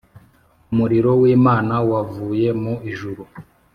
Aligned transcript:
Umuriro 0.71 1.09
w’Imana 1.21 1.73
wavuye 1.89 2.47
mu 2.61 2.73
ijuru 2.91 3.21